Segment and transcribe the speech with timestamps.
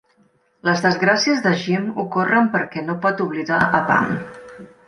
[0.69, 4.13] Les desgràcies de Jim ocorren perquè no pot oblidar a Pam.